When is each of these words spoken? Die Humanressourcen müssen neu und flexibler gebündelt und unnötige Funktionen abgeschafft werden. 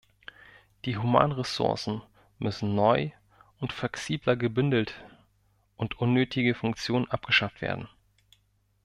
Die 0.85 0.97
Humanressourcen 0.97 2.01
müssen 2.39 2.73
neu 2.73 3.11
und 3.59 3.71
flexibler 3.71 4.35
gebündelt 4.35 4.95
und 5.77 5.99
unnötige 5.99 6.55
Funktionen 6.55 7.07
abgeschafft 7.11 7.61
werden. 7.61 7.87